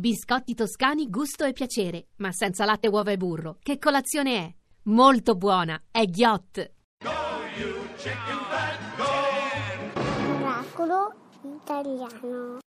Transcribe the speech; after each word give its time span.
Biscotti 0.00 0.54
toscani 0.54 1.10
gusto 1.10 1.44
e 1.44 1.52
piacere, 1.52 2.06
ma 2.16 2.32
senza 2.32 2.64
latte, 2.64 2.88
uova 2.88 3.10
e 3.10 3.18
burro. 3.18 3.58
Che 3.60 3.78
colazione 3.78 4.36
è? 4.38 4.54
Molto 4.84 5.34
buona, 5.34 5.78
è 5.90 6.06
ghiott. 6.06 6.72
Miracolo 10.38 11.12
italiano. 11.42 12.60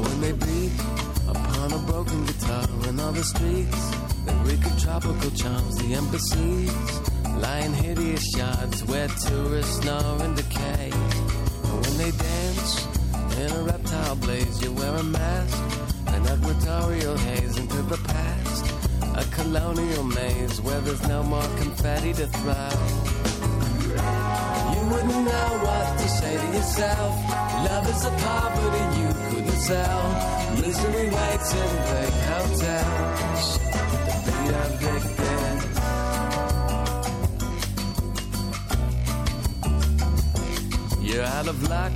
when 0.00 0.20
they 0.20 0.32
beat 0.32 0.72
upon 1.28 1.72
a 1.72 1.78
broken 1.86 2.24
guitar 2.24 2.66
in 2.88 2.98
all 2.98 3.12
the 3.12 3.22
streets, 3.22 4.01
tropical 5.00 5.30
charms, 5.30 5.74
the 5.76 5.94
embassies 5.94 7.00
lie 7.40 7.60
in 7.60 7.72
hideous 7.72 8.36
yards 8.36 8.84
where 8.84 9.08
tourists 9.08 9.80
snore 9.80 10.20
and 10.20 10.36
decay. 10.36 10.90
And 10.92 11.76
when 11.82 11.96
they 11.96 12.10
dance 12.10 12.70
in 13.38 13.50
a 13.52 13.62
reptile 13.62 14.16
blaze, 14.16 14.62
you 14.62 14.70
wear 14.72 14.94
a 14.96 15.02
mask, 15.02 15.56
an 16.08 16.22
equatorial 16.34 17.16
haze 17.16 17.56
into 17.56 17.80
the 17.92 17.96
past, 18.04 18.64
a 19.16 19.24
colonial 19.34 20.04
maze 20.04 20.60
where 20.60 20.80
there's 20.82 21.08
no 21.08 21.22
more 21.22 21.48
confetti 21.62 22.12
to 22.12 22.26
throw. 22.26 22.74
You 24.74 24.82
wouldn't 24.92 25.24
know 25.30 25.50
what 25.66 25.86
to 26.00 26.08
say 26.20 26.36
to 26.36 26.48
yourself. 26.58 27.12
Love 27.64 27.88
is 27.88 28.04
a 28.04 28.14
poverty 28.28 28.84
you 29.00 29.08
couldn't 29.30 29.60
sell. 29.70 30.02
Misery 30.60 31.08
waits 31.08 31.50
in 31.54 31.70
big 31.88 32.12
hotels. 32.28 33.71
You're 41.12 41.24
out 41.24 41.46
of 41.46 41.62
luck. 41.68 41.92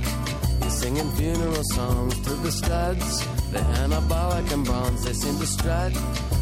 You're 0.61 0.69
singing 0.69 1.09
funeral 1.13 1.63
songs 1.73 2.13
to 2.21 2.33
the 2.45 2.51
studs. 2.51 3.25
The 3.51 3.59
anabolic 3.81 4.51
and 4.51 4.63
bronze, 4.63 5.03
they 5.05 5.13
seem 5.13 5.39
to 5.39 5.47
strut. 5.47 5.93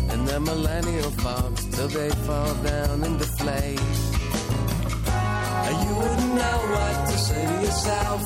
And 0.09 0.27
their 0.27 0.41
millennial 0.41 1.11
fogs 1.23 1.65
till 1.73 1.87
they 1.87 2.09
fall 2.27 2.53
down 2.55 3.03
and 3.05 3.17
deflate. 3.17 3.79
You 5.83 5.91
wouldn't 6.01 6.33
know 6.41 6.59
what 6.75 6.95
to 7.09 7.17
say 7.17 7.45
to 7.45 7.57
yourself. 7.61 8.21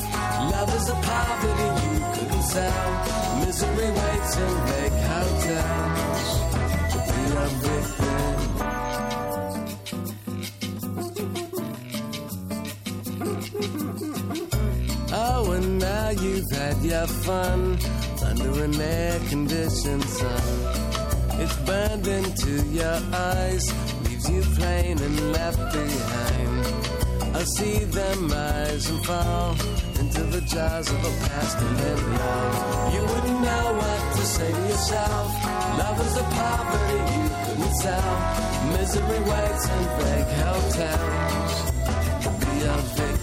Love 0.54 0.74
is 0.74 0.88
a 0.88 0.94
poverty 0.94 1.68
you 1.86 1.98
couldn't 2.14 2.42
sell. 2.42 3.46
Misery 3.46 3.90
waits 4.00 4.36
in 4.36 4.54
big 4.66 4.92
hotels 5.12 6.50
be 7.12 7.36
a 7.36 8.09
you've 16.12 16.50
had 16.50 16.76
your 16.82 17.06
fun 17.06 17.78
under 18.24 18.64
an 18.64 18.74
air-conditioned 18.80 20.04
sun. 20.04 20.42
It's 21.42 21.56
burned 21.68 22.06
into 22.06 22.52
your 22.70 23.00
eyes, 23.12 23.64
leaves 24.04 24.28
you 24.30 24.42
plain 24.56 24.98
and 24.98 25.32
left 25.32 25.58
behind. 25.72 27.36
I 27.36 27.44
see 27.56 27.84
them 27.84 28.28
rise 28.28 28.90
and 28.90 29.04
fall 29.04 29.52
into 30.00 30.22
the 30.34 30.40
jaws 30.42 30.90
of 30.90 30.98
a 30.98 31.28
past 31.28 31.58
and 31.58 31.76
live 31.78 32.02
long. 32.18 32.94
You 32.94 33.02
wouldn't 33.02 33.40
know 33.48 33.66
what 33.80 34.16
to 34.16 34.22
say 34.26 34.52
to 34.52 34.62
yourself. 34.68 35.28
Love 35.78 36.00
is 36.06 36.16
a 36.16 36.24
poverty 36.24 37.00
you 37.16 37.28
couldn't 37.44 37.74
sell. 37.76 38.12
Misery 38.72 39.20
waits 39.30 39.64
in 39.68 39.84
big 39.98 40.26
hotels 40.44 41.70
be 42.40 42.66
a 42.66 42.76
victim. 42.76 43.19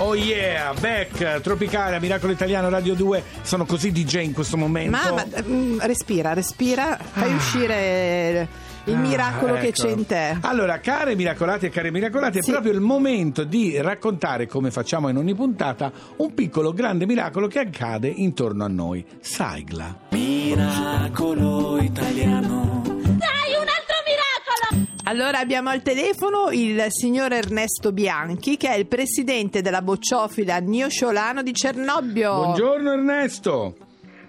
Oh 0.00 0.14
yeah, 0.14 0.72
Beck, 0.78 1.40
Tropicale, 1.40 1.98
Miracolo 1.98 2.32
Italiano, 2.32 2.68
Radio 2.68 2.94
2, 2.94 3.22
sono 3.42 3.64
così 3.66 3.90
DJ 3.90 4.22
in 4.22 4.32
questo 4.32 4.56
momento. 4.56 4.90
Ma, 4.96 5.10
ma, 5.12 5.24
mm, 5.44 5.78
respira, 5.80 6.32
respira, 6.34 6.96
fai 6.96 7.34
uscire 7.34 8.48
il 8.84 8.94
Ah, 8.94 8.98
miracolo 8.98 9.54
che 9.54 9.66
ecco. 9.68 9.82
c'è 9.82 9.90
in 9.90 10.06
te. 10.06 10.36
Allora, 10.42 10.78
care 10.78 11.16
miracolate 11.16 11.66
e 11.66 11.70
care 11.70 11.90
miracolate, 11.90 12.40
Sì. 12.42 12.48
è 12.50 12.52
proprio 12.52 12.72
il 12.72 12.80
momento 12.80 13.42
di 13.42 13.76
raccontare, 13.80 14.46
come 14.46 14.70
facciamo 14.70 15.08
in 15.08 15.16
ogni 15.16 15.34
puntata, 15.34 15.90
un 16.18 16.32
piccolo 16.32 16.72
grande 16.72 17.04
miracolo 17.04 17.48
che 17.48 17.58
accade 17.58 18.06
intorno 18.06 18.64
a 18.64 18.68
noi. 18.68 19.04
Saigla. 19.20 19.98
Miracolo 20.10 21.76
italiano. 21.82 22.87
Allora 25.08 25.38
abbiamo 25.38 25.70
al 25.70 25.80
telefono 25.80 26.50
il 26.50 26.84
signor 26.88 27.32
Ernesto 27.32 27.92
Bianchi, 27.92 28.58
che 28.58 28.68
è 28.68 28.76
il 28.76 28.86
presidente 28.86 29.62
della 29.62 29.80
bocciofila 29.80 30.58
Niosciolano 30.58 31.40
di 31.42 31.54
Cernobbio. 31.54 32.34
Buongiorno 32.34 32.92
Ernesto. 32.92 33.74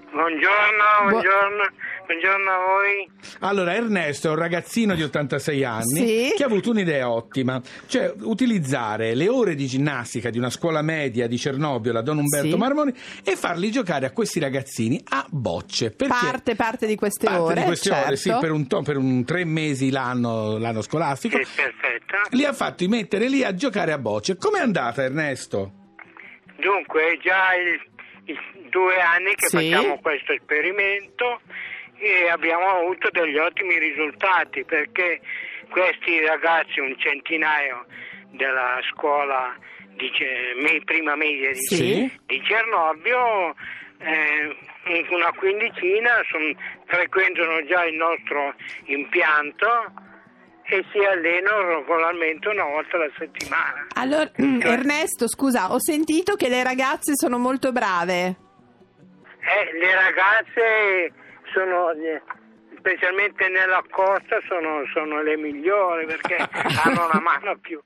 Buongiorno, 0.10 1.10
buongiorno, 1.10 1.64
buongiorno 2.14 2.50
a 2.52 2.58
voi. 2.58 3.10
Allora, 3.42 3.76
Ernesto 3.76 4.30
è 4.30 4.32
un 4.32 4.38
ragazzino 4.38 4.96
di 4.96 5.04
86 5.04 5.64
anni 5.64 5.84
Sì. 6.08 6.34
che 6.36 6.42
ha 6.44 6.48
avuto 6.48 6.72
un'idea 6.72 7.08
ottima, 7.08 7.62
cioè 7.86 8.12
utilizzare 8.22 9.14
le 9.14 9.30
ore 9.30 9.54
di 9.54 9.68
ginnastica 9.68 10.32
di 10.32 10.40
una 10.40 10.50
scuola 10.50 10.82
media 10.82 11.28
di 11.28 11.38
Cernobbio, 11.38 11.92
la 11.94 12.02
Don 12.02 12.18
Umberto 12.18 12.50
Sì. 12.50 12.56
Marmoni, 12.58 12.94
e 13.24 13.36
farli 13.36 13.70
giocare 13.70 14.08
a 14.08 14.12
questi 14.12 14.40
ragazzini 14.40 15.00
a 15.10 15.24
bocce. 15.30 15.92
Perché 15.92 16.14
Parte, 16.20 16.56
parte 16.56 16.88
di 16.88 16.96
queste 16.96 17.26
parte 17.28 17.42
ore, 17.42 17.54
di 17.60 17.62
queste 17.68 17.92
ore, 17.92 18.16
sì, 18.16 18.24
certo. 18.30 18.40
per 18.42 18.52
un, 18.52 18.68
to- 18.68 18.82
per 18.82 18.98
un 18.98 19.24
tre 19.24 19.46
mesi 19.46 19.92
l'anno, 19.92 20.58
l'anno 20.58 20.82
scolastico, 20.82 21.38
Sì, 21.38 21.48
perfetto. 21.56 22.16
li 22.32 22.44
ha 22.44 22.54
fatti 22.54 22.88
mettere 22.88 23.28
lì 23.30 23.44
a 23.44 23.54
giocare 23.54 23.92
a 23.92 24.00
bocce. 24.00 24.36
Com'è 24.36 24.60
andata 24.60 25.04
Ernesto? 25.04 25.74
Dunque, 26.58 27.14
è 27.14 27.18
già 27.22 27.54
il, 27.54 27.80
il 28.26 28.70
due 28.70 28.96
anni 29.00 29.36
che 29.36 29.48
Sì. 29.48 29.70
facciamo 29.72 30.00
questo 30.02 30.34
esperimento 30.34 31.42
e 32.00 32.30
abbiamo 32.30 32.66
avuto 32.68 33.10
degli 33.12 33.38
ottimi 33.38 33.78
risultati 33.78 34.64
perché 34.64 35.20
questi 35.70 36.26
ragazzi, 36.26 36.80
un 36.80 36.96
centinaio 36.98 37.86
della 38.32 38.80
scuola 38.92 39.56
di 39.96 40.10
prima 40.86 41.16
media 41.16 41.50
di, 41.52 41.56
Sì. 41.60 42.20
di 42.26 42.42
Cernobbio, 42.44 43.54
eh, 44.00 44.56
una 45.10 45.32
quindicina 45.34 46.22
son- 46.32 46.56
frequentano 46.86 47.66
già 47.66 47.84
il 47.84 47.96
nostro 47.96 48.54
impianto 48.86 49.68
e 50.64 50.86
si 50.92 51.00
allenano 51.00 51.80
regolarmente 51.80 52.48
una 52.48 52.64
volta 52.64 52.96
alla 52.96 53.10
settimana. 53.18 53.88
Allora, 53.96 54.32
mm, 54.42 54.62
Ernesto, 54.62 55.28
scusa, 55.28 55.74
ho 55.74 55.80
sentito 55.82 56.36
che 56.36 56.48
le 56.48 56.64
ragazze 56.64 57.16
sono 57.16 57.38
molto 57.38 57.72
brave. 57.72 58.36
Eh, 59.42 59.78
le 59.80 59.94
ragazze 59.96 61.12
sono, 61.54 61.92
eh, 61.92 62.22
specialmente 62.78 63.48
nella 63.50 63.84
costa, 63.90 64.40
sono, 64.48 64.84
sono 64.94 65.22
le 65.22 65.38
migliori 65.38 66.06
perché 66.06 66.38
hanno 66.84 67.06
una 67.12 67.20
mano 67.22 67.58
più, 67.58 67.80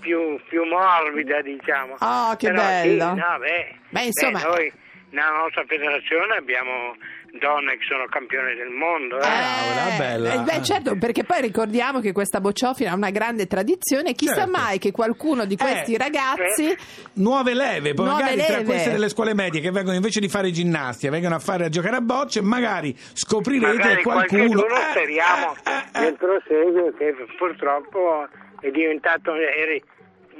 più, 0.00 0.40
più 0.48 0.64
morbida, 0.64 1.40
diciamo. 1.42 1.96
Ah, 1.98 2.34
che 2.38 2.48
Però, 2.50 2.60
bello. 2.62 3.12
Sì, 3.14 3.20
no, 3.20 3.38
beh, 3.38 3.76
Beh, 3.90 4.02
insomma- 4.02 4.42
noi 4.42 4.72
nella 5.10 5.36
nostra 5.42 5.64
federazione 5.66 6.36
abbiamo 6.36 6.94
donne 7.32 7.76
che 7.78 7.84
sono 7.88 8.06
campione 8.06 8.54
del 8.54 8.70
mondo. 8.70 9.16
Eh. 9.18 9.20
Cavolo, 9.20 9.96
bella. 9.98 10.32
eh, 10.34 10.38
beh, 10.40 10.62
certo, 10.64 10.96
perché 10.98 11.22
poi 11.24 11.40
ricordiamo 11.42 12.00
che 12.00 12.10
questa 12.12 12.40
bocciofila 12.40 12.90
ha 12.90 12.94
una 12.94 13.10
grande 13.10 13.46
tradizione. 13.46 14.14
Chissà 14.14 14.34
Certo. 14.34 14.50
mai 14.50 14.78
che 14.78 14.90
qualcuno 14.90 15.44
di 15.44 15.56
questi 15.56 15.94
Eh, 15.94 15.98
ragazzi. 15.98 16.76
Nuove 17.14 17.54
leve, 17.54 17.94
poi 17.94 18.06
Nuove 18.06 18.22
magari 18.22 18.40
tra 18.42 18.56
leve. 18.56 18.64
queste 18.64 18.90
delle 18.90 19.08
scuole 19.08 19.34
medie 19.34 19.60
che 19.60 19.70
vengono 19.70 19.94
invece 19.96 20.18
di 20.20 20.28
fare 20.28 20.50
ginnastica, 20.50 21.12
vengono 21.12 21.36
a 21.36 21.38
fare 21.40 21.64
a 21.66 21.68
giocare 21.68 21.96
a 21.96 22.00
bocce, 22.00 22.40
magari 22.42 22.96
scoprirete 23.12 23.76
Magari 23.76 24.02
qualcuno. 24.02 24.66
Eh, 24.66 24.70
speriamo 24.90 25.54
eh, 25.64 25.70
eh, 25.70 25.98
eh. 25.98 26.00
nel 26.00 26.16
proseguo 26.16 26.92
che 26.98 27.14
purtroppo 27.38 28.26
è 28.60 28.70
diventato 28.70 29.34
eri- 29.34 29.82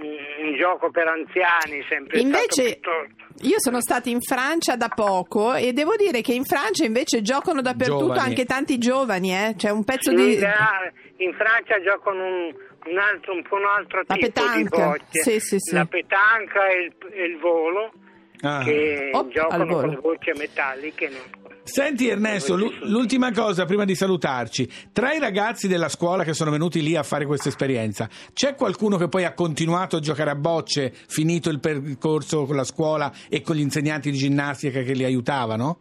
un 0.06 0.56
gioco 0.56 0.90
per 0.90 1.06
anziani 1.06 1.84
sempre 1.88 2.20
Invece, 2.20 2.68
stato 2.68 2.90
piuttosto 3.06 3.28
io 3.46 3.58
sono 3.60 3.80
stata 3.80 4.08
in 4.10 4.20
Francia 4.20 4.76
da 4.76 4.88
poco 4.88 5.54
e 5.54 5.72
devo 5.72 5.96
dire 5.96 6.20
che 6.20 6.32
in 6.34 6.44
Francia 6.44 6.84
invece 6.84 7.22
giocano 7.22 7.62
dappertutto 7.62 8.06
Giovani. 8.08 8.20
anche 8.28 8.44
tanti 8.44 8.76
giovani, 8.78 9.32
eh? 9.32 9.54
C'è 9.56 9.70
un 9.70 9.82
pezzo 9.84 10.10
Sì, 10.10 10.16
di. 10.16 10.38
là, 10.40 10.90
in 11.18 11.32
Francia 11.34 11.80
giocano 11.82 12.22
un, 12.24 12.54
un 12.86 12.98
altro, 12.98 13.32
un 13.32 13.42
po' 13.42 13.56
un 13.56 13.64
altro 13.64 14.02
La 14.06 14.14
tipo 14.14 14.26
di 14.26 14.32
petanque. 14.32 14.84
bocce. 14.84 15.20
Sì, 15.22 15.40
sì, 15.40 15.56
sì. 15.58 15.74
La 15.74 15.86
petanca 15.86 16.66
e 16.68 16.80
il, 16.82 16.94
e 17.12 17.24
il 17.24 17.38
volo 17.38 17.92
Ah. 18.42 18.62
che 18.64 19.10
Oh, 19.12 19.18
al 19.20 19.28
giocano 19.30 19.66
con 19.76 19.98
bocce 20.00 20.32
metalliche. 20.34 21.08
non- 21.10 21.38
Senti 21.70 22.08
Ernesto, 22.08 22.56
l'u- 22.56 22.72
l'ultima 22.82 23.30
cosa 23.30 23.64
prima 23.64 23.84
di 23.84 23.94
salutarci. 23.94 24.68
Tra 24.92 25.12
i 25.12 25.20
ragazzi 25.20 25.68
della 25.68 25.88
scuola 25.88 26.24
che 26.24 26.34
sono 26.34 26.50
venuti 26.50 26.82
lì 26.82 26.96
a 26.96 27.04
fare 27.04 27.26
questa 27.26 27.48
esperienza, 27.48 28.08
c'è 28.32 28.56
qualcuno 28.56 28.96
che 28.96 29.08
poi 29.08 29.24
ha 29.24 29.34
continuato 29.34 29.96
a 29.96 30.00
giocare 30.00 30.30
a 30.30 30.34
bocce, 30.34 30.92
finito 31.08 31.48
il 31.48 31.60
percorso 31.60 32.44
con 32.44 32.56
la 32.56 32.64
scuola 32.64 33.12
e 33.28 33.40
con 33.42 33.54
gli 33.54 33.60
insegnanti 33.60 34.10
di 34.10 34.16
ginnastica 34.16 34.82
che 34.82 34.92
li 34.94 35.04
aiutavano? 35.04 35.80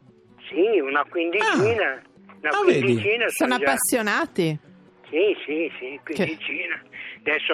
Sì, 0.50 0.80
una 0.80 1.03
quindicina. 1.09 2.01
Una 2.42 2.50
Ah, 2.51 2.62
quindicina 2.63 3.27
Sono 3.30 3.57
già- 3.57 3.65
appassionati. 3.65 4.57
Sì, 5.09 5.35
sì, 5.45 5.71
sì, 5.80 6.00
quindicina. 6.06 6.80
Adesso 7.21 7.53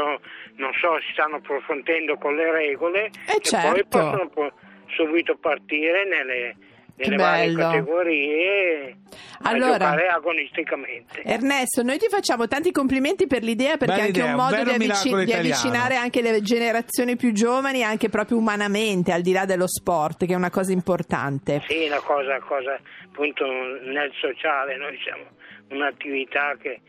non 0.58 0.72
so, 0.80 1.00
si 1.08 1.14
stanno 1.14 1.38
approfondendo 1.38 2.18
con 2.18 2.36
le 2.36 2.52
regole 2.52 3.06
Eh, 3.06 3.38
e 3.38 3.40
certo. 3.40 3.72
poi 3.72 3.86
possono 3.88 4.30
po- 4.30 4.52
subito 4.96 5.38
partire 5.38 6.06
nelle, 6.06 6.56
Che 6.98 7.10
nelle 7.10 7.22
varie 7.22 7.46
bello. 7.48 7.58
categorie 7.60 8.96
Allora- 9.42 9.74
a 9.74 9.78
giocare 9.78 10.08
agonisticamente. 10.08 11.22
Ernesto, 11.24 11.84
noi 11.84 11.98
ti 11.98 12.08
facciamo 12.08 12.48
tanti 12.48 12.72
complimenti 12.72 13.28
per 13.28 13.44
l'idea 13.44 13.76
perché 13.78 13.86
Bella 13.86 13.98
è 13.98 14.06
anche 14.08 14.20
idea, 14.20 14.26
un 14.26 14.32
un 14.32 14.44
modo 14.46 14.56
vero 14.56 14.64
di, 14.70 14.76
avvici- 14.76 15.08
miracolo 15.10 15.24
di 15.26 15.34
avvicinare 15.34 15.96
anche 15.96 16.22
le 16.22 16.42
generazioni 16.42 17.16
più 17.18 17.34
giovani, 17.34 17.84
anche 17.84 18.08
proprio 18.10 18.38
umanamente, 18.38 19.12
al 19.12 19.22
di 19.22 19.34
là 19.34 19.44
dello 19.46 19.68
sport, 19.68 20.26
che 20.26 20.34
è 20.34 20.36
una 20.38 20.50
cosa 20.50 20.72
importante. 20.72 21.62
Sì, 21.68 21.86
una 21.86 22.00
cosa, 22.00 22.40
cosa 22.40 22.80
appunto 23.06 23.46
nel 23.46 24.12
sociale, 24.20 24.78
noi 24.78 24.98
siamo 25.04 25.24
un'attività 25.72 26.56
che, 26.62 26.80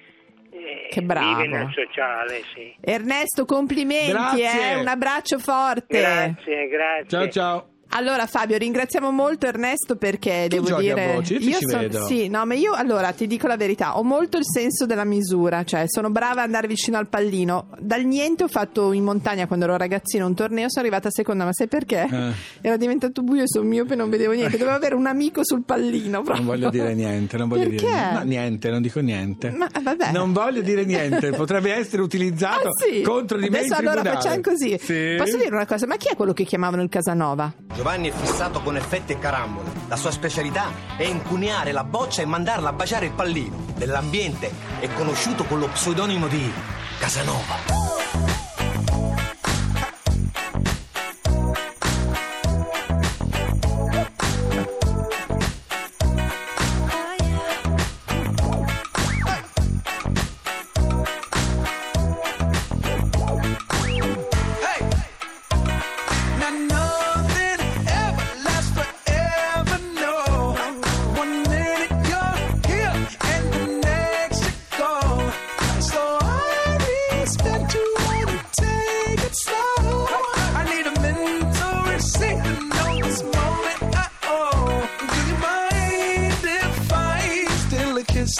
eh, 0.53 0.87
Che 0.89 1.03
bravo. 1.03 1.43
vive 1.43 1.49
nel 1.49 1.69
sociale, 1.73 2.43
sì. 2.55 2.75
Ernesto, 2.81 3.45
complimenti, 3.45 4.41
eh, 4.43 4.77
un 4.77 4.87
abbraccio 4.87 5.39
forte. 5.41 5.99
Grazie, 5.99 6.69
grazie. 6.69 7.09
Ciao 7.09 7.29
ciao. 7.29 7.69
Allora 7.91 8.27
Fabio, 8.27 8.59
ringraziamo 8.59 9.11
molto 9.11 9.47
Ernesto 9.47 9.97
perché 9.97 10.47
Tu 10.49 10.61
devo 10.61 10.79
dire 10.81 11.13
voci, 11.15 11.35
io 11.35 11.39
ti 11.39 11.53
ci 11.65 11.67
son- 11.69 11.81
vedo. 11.81 12.05
sì, 12.07 12.29
no, 12.29 12.45
ma 12.45 12.53
io 12.55 12.73
allora 12.73 13.13
ti 13.13 13.27
dico 13.27 13.47
la 13.47 13.57
verità, 13.57 13.97
ho 13.97 14.03
molto 14.03 14.37
il 14.37 14.45
senso 14.45 14.85
della 14.87 15.05
misura, 15.05 15.65
cioè 15.65 15.85
sono 15.87 16.11
brava 16.11 16.41
ad 16.43 16.47
andare 16.47 16.67
vicino 16.67 16.99
al 16.99 17.07
pallino. 17.09 17.69
Dal 17.79 18.05
niente 18.05 18.43
ho 18.45 18.49
fatto 18.49 18.93
in 18.93 19.03
montagna 19.05 19.47
quando 19.47 19.65
ero 19.65 19.77
ragazzino 19.79 20.27
un 20.27 20.35
torneo, 20.35 20.69
sono 20.69 20.85
arrivata 20.85 21.09
seconda, 21.11 21.45
ma 21.45 21.53
sai 21.53 21.69
perché? 21.69 22.07
Eh. 22.11 22.33
Era 22.61 22.77
diventato 22.77 23.23
buio 23.23 23.43
e 23.45 23.47
sono 23.49 23.67
miope 23.67 23.95
e 23.95 23.97
non 23.97 24.11
vedevo 24.11 24.33
niente, 24.33 24.59
dovevo 24.59 24.77
avere 24.77 24.95
un 24.95 25.07
amico 25.07 25.43
sul 25.45 25.63
pallino. 25.65 26.23
proprio. 26.23 26.45
Non 26.45 26.45
voglio 26.45 26.69
dire 26.71 26.93
niente, 26.93 27.37
non 27.39 27.49
voglio 27.49 27.69
Perché? 27.69 27.87
dire 27.87 27.93
niente. 27.93 28.15
No, 28.19 28.23
niente, 28.25 28.71
non 28.71 28.83
dico 28.83 29.01
niente. 29.01 29.51
Ma, 29.53 29.69
vabbè. 29.83 30.11
Non 30.13 30.33
voglio 30.33 30.61
dire 30.61 30.85
niente, 30.85 31.31
potrebbe 31.31 31.73
essere 31.73 32.03
utilizzato 32.03 32.69
Ah, 32.69 32.73
sì? 32.91 33.01
contro 33.03 33.39
di 33.39 33.49
me 33.49 33.59
Adesso 33.61 33.75
allora 33.75 34.01
tribunale. 34.01 34.21
facciamo 34.21 34.41
così. 34.43 34.79
Sì. 34.79 35.15
Posso 35.17 35.37
dire 35.39 35.55
una 35.55 35.67
cosa? 35.67 35.87
Ma 35.87 35.97
chi 35.97 36.09
è 36.09 36.17
quello 36.17 36.33
che 36.35 36.45
chiamavano 36.45 36.83
il 36.83 36.89
Casanova? 36.91 37.55
Giovanni 37.77 38.09
è 38.09 38.13
fissato 38.13 38.63
con 38.63 38.77
effetti 38.77 39.13
e 39.13 39.19
carambole. 39.19 39.71
La 39.89 39.97
sua 39.97 40.11
specialità 40.11 40.71
è 40.97 41.05
incuneare 41.05 41.73
la 41.73 41.85
boccia 41.85 42.23
e 42.23 42.25
mandarla 42.25 42.71
a 42.71 42.73
baciare 42.73 43.05
il 43.05 43.13
pallino. 43.13 43.65
Nell'ambiente 43.77 44.51
è 44.81 44.91
conosciuto 44.95 45.45
con 45.45 45.59
lo 45.59 45.69
pseudonimo 45.69 46.27
di 46.27 46.51
Casanova. 46.99 48.06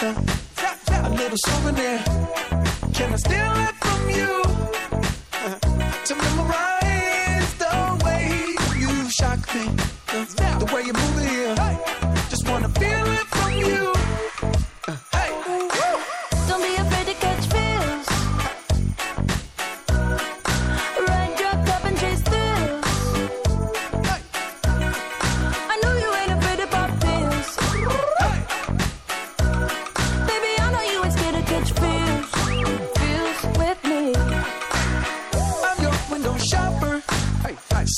A 0.07 1.11
little 1.11 1.37
souvenir. 1.47 1.99
Can 2.95 3.13
I 3.13 3.17
steal 3.17 3.53
it 3.67 3.75
from 3.77 4.11
you? 4.11 4.56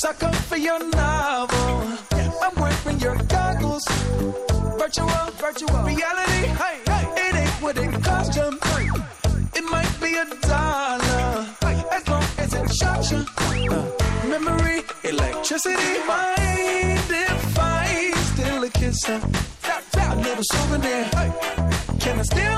Sucker 0.09 0.33
for 0.49 0.57
your 0.57 0.79
novel. 0.79 1.97
I'm 2.41 2.55
wearing 2.55 2.99
your 2.99 3.15
goggles. 3.35 3.85
Virtual, 4.81 5.25
virtual 5.37 5.79
reality. 5.83 6.41
Hey, 6.61 6.77
hey, 6.91 7.05
it 7.25 7.35
ain't 7.35 7.61
what 7.61 7.77
it 7.77 7.91
cost 8.03 8.35
you. 8.35 8.47
It 9.57 9.65
might 9.75 9.93
be 10.01 10.11
a 10.23 10.25
dollar, 10.47 11.45
as 11.97 12.07
long 12.07 12.25
as 12.37 12.53
it 12.53 12.67
shocks 12.79 13.11
you. 13.11 13.23
Uh, 13.69 13.85
memory, 14.27 14.81
electricity. 15.03 15.93
Mind 16.07 17.09
if 17.27 17.59
I 17.59 18.11
steal 18.29 18.63
a 18.63 18.69
kiss? 18.69 19.09
A 19.09 19.21
little 20.25 20.43
souvenir. 20.43 21.05
Can 21.99 22.19
I 22.19 22.23
steal 22.23 22.48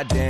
Goddamn, 0.00 0.29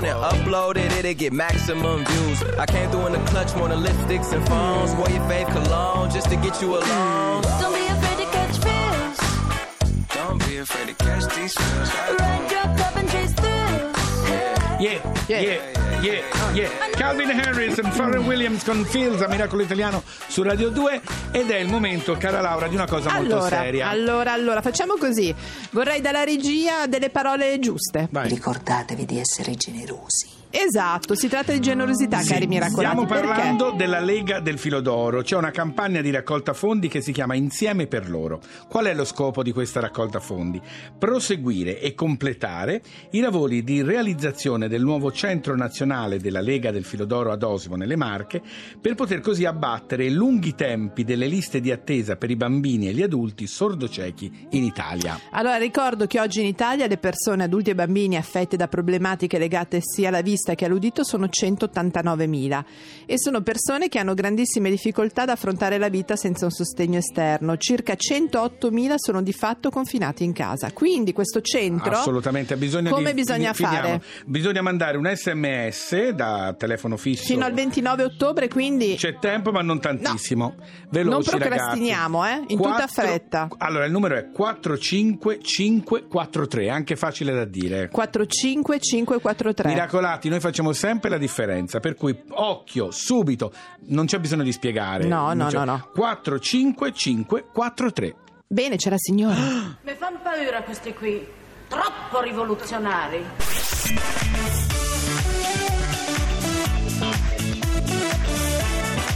and 0.03 0.19
upload 0.19 0.77
it, 0.77 0.91
it'll 0.93 1.13
get 1.13 1.33
maximum 1.33 2.05
views. 2.05 2.43
I 2.57 2.65
came 2.65 2.89
through 2.91 3.07
in 3.07 3.13
the 3.13 3.19
clutch 3.29 3.55
more 3.55 3.67
than 3.69 3.79
lipsticks 3.83 4.31
and 4.33 4.47
phones. 4.47 4.93
Wore 4.95 5.09
your 5.09 5.21
fave 5.29 5.51
cologne 5.51 6.09
just 6.09 6.29
to 6.29 6.35
get 6.35 6.61
you 6.61 6.75
alone. 6.77 7.41
Don't 7.43 7.73
be 7.73 7.85
afraid 7.87 8.17
to 8.17 8.25
catch 8.31 8.57
fish. 8.65 10.15
Don't 10.15 10.39
be 10.47 10.57
afraid 10.57 10.87
to 10.87 10.93
catch 10.95 11.35
these 11.35 11.53
feels. 11.53 11.89
Ride 12.19 12.51
your 12.51 12.77
cup 12.77 12.95
and 12.95 13.09
chase 13.09 13.33
thrills. 13.33 14.29
Yeah, 14.29 14.79
yeah, 14.79 15.01
yeah, 15.27 15.41
yeah. 15.41 15.80
Calvin 16.01 17.29
Harris 17.29 17.77
e 17.77 17.81
Pharrell 17.83 18.21
Williams 18.25 18.63
con 18.63 18.83
Fields 18.85 19.21
a 19.21 19.27
Miracolo 19.27 19.61
Italiano 19.61 20.01
su 20.27 20.41
Radio 20.41 20.69
2 20.69 21.01
ed 21.31 21.51
è 21.51 21.57
il 21.57 21.67
momento, 21.67 22.15
cara 22.17 22.41
Laura, 22.41 22.67
di 22.67 22.73
una 22.73 22.87
cosa 22.87 23.11
molto 23.11 23.35
Allora, 23.35 23.49
seria. 23.61 23.87
allora, 23.89 24.33
allora, 24.33 24.61
facciamo 24.61 24.95
così. 24.97 25.33
Vorrei 25.69 26.01
dalla 26.01 26.23
regia 26.23 26.87
delle 26.87 27.11
parole 27.11 27.59
giuste. 27.59 28.07
Vai. 28.09 28.29
Ricordatevi 28.29 29.05
di 29.05 29.19
essere 29.19 29.53
generosi. 29.53 30.40
Esatto, 30.51 31.15
si 31.15 31.29
tratta 31.29 31.53
di 31.53 31.61
generosità, 31.61 32.19
Sì, 32.19 32.33
cari 32.33 32.45
miracolati. 32.45 32.97
Stiamo 32.97 33.05
Perché? 33.05 33.27
parlando 33.27 33.71
della 33.71 33.99
Lega 34.01 34.41
del 34.41 34.57
Filo 34.57 34.81
d'Oro. 34.81 35.21
C'è 35.21 35.37
una 35.37 35.51
campagna 35.51 36.01
di 36.01 36.11
raccolta 36.11 36.53
fondi 36.53 36.89
che 36.89 36.99
si 37.01 37.13
chiama 37.13 37.35
Insieme 37.35 37.87
per 37.87 38.09
loro. 38.09 38.41
Qual 38.67 38.85
è 38.85 38.93
lo 38.93 39.05
scopo 39.05 39.43
di 39.43 39.53
questa 39.53 39.79
raccolta 39.79 40.19
fondi? 40.19 40.61
Proseguire 40.97 41.79
e 41.79 41.93
completare 41.95 42.81
i 43.11 43.21
lavori 43.21 43.63
di 43.63 43.81
realizzazione 43.81 44.67
del 44.67 44.81
nuovo 44.81 45.11
centro 45.13 45.55
nazionale 45.55 46.19
della 46.19 46.41
Lega 46.41 46.71
del 46.71 46.83
Filo 46.83 47.05
d'Oro 47.05 47.31
ad 47.31 47.43
Osimo 47.43 47.77
nelle 47.77 47.95
Marche 47.95 48.41
per 48.79 48.95
poter 48.95 49.21
così 49.21 49.45
abbattere 49.45 50.05
i 50.05 50.11
lunghi 50.11 50.53
tempi 50.53 51.05
delle 51.05 51.27
liste 51.27 51.61
di 51.61 51.71
attesa 51.71 52.17
per 52.17 52.29
i 52.29 52.35
bambini 52.35 52.89
e 52.89 52.93
gli 52.93 53.01
adulti 53.01 53.47
sordociechi 53.47 54.47
in 54.49 54.63
Italia. 54.65 55.17
Allora, 55.31 55.55
ricordo 55.55 56.07
che 56.07 56.19
oggi 56.19 56.41
in 56.41 56.47
Italia 56.47 56.87
le 56.87 56.97
persone, 56.97 57.43
adulti 57.43 57.69
e 57.69 57.75
bambini 57.75 58.17
affette 58.17 58.57
da 58.57 58.67
problematiche 58.67 59.37
legate 59.37 59.79
sia 59.81 60.09
alla 60.09 60.21
vista 60.21 60.39
che 60.55 60.65
all'udito 60.65 61.03
sono 61.03 61.27
189.000 61.27 62.63
e 63.05 63.19
sono 63.19 63.41
persone 63.41 63.87
che 63.87 63.99
hanno 63.99 64.13
grandissime 64.13 64.69
difficoltà 64.69 65.23
ad 65.23 65.29
affrontare 65.29 65.77
la 65.77 65.89
vita 65.89 66.15
senza 66.15 66.45
un 66.45 66.51
sostegno 66.51 66.97
esterno. 66.97 67.57
Circa 67.57 67.93
108.000 67.93 68.93
sono 68.95 69.21
di 69.21 69.33
fatto 69.33 69.69
confinati 69.69 70.23
in 70.23 70.33
casa. 70.33 70.71
Quindi 70.71 71.13
questo 71.13 71.41
centro 71.41 71.91
Assolutamente, 71.91 72.55
bisogna 72.57 72.89
come 72.89 73.13
di- 73.13 73.21
bisogna 73.21 73.53
finiamo. 73.53 73.77
fare? 73.77 74.01
Bisogna 74.25 74.61
mandare 74.61 74.97
un 74.97 75.09
sms 75.13 76.09
da 76.09 76.55
telefono 76.57 76.97
fisso 76.97 77.25
Fino 77.25 77.45
al 77.45 77.53
29 77.53 78.03
ottobre, 78.03 78.47
quindi 78.47 78.95
C'è 78.95 79.17
tempo, 79.19 79.51
ma 79.51 79.61
non 79.61 79.79
tantissimo. 79.79 80.55
Veloci, 80.89 81.29
Non 81.29 81.39
procrastiniamo, 81.39 82.25
eh, 82.27 82.41
in 82.47 82.57
tutta 82.57 82.87
fretta. 82.87 83.47
Allora, 83.57 83.85
il 83.85 83.91
numero 83.91 84.15
è 84.15 84.31
45543, 84.31 86.69
anche 86.69 86.95
facile 86.95 87.33
da 87.33 87.45
dire. 87.45 87.89
45543. 87.89 89.69
Miracolati, 89.69 90.29
noi 90.31 90.39
facciamo 90.39 90.71
sempre 90.71 91.09
la 91.09 91.17
differenza, 91.17 91.81
per 91.81 91.95
cui 91.95 92.17
occhio, 92.29 92.91
subito, 92.91 93.51
non 93.87 94.05
c'è 94.05 94.17
bisogno 94.17 94.43
di 94.43 94.53
spiegare. 94.53 95.03
No, 95.03 95.33
no, 95.33 95.49
no, 95.49 95.65
no. 95.65 95.89
45543. 95.93 98.15
Bene, 98.47 98.77
c'è 98.77 98.89
la 98.89 98.97
signora. 98.97 99.35
Mi 99.83 99.93
fanno 99.97 100.19
paura 100.23 100.63
questi 100.63 100.93
qui, 100.93 101.27
troppo 101.67 102.21
rivoluzionari. 102.21 103.25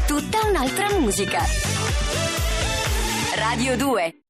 Tutta 0.05 0.47
un'altra 0.47 0.99
musica. 0.99 1.39
Radio 3.37 3.77
2 3.77 4.24